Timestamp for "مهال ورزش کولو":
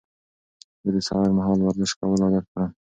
1.37-2.23